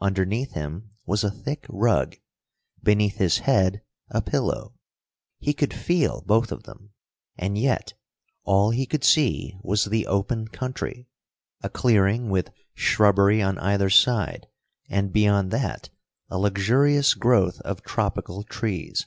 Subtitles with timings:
[0.00, 2.14] Underneath him was a thick rug,
[2.84, 4.76] beneath his head a pillow;
[5.40, 6.90] he could feel both of them,
[7.36, 7.92] and yet
[8.44, 11.08] all he could see was the open country,
[11.60, 14.46] a clearing with shrubbery on either side,
[14.88, 15.90] and, beyond that,
[16.28, 19.06] a luxurious growth of tropical trees.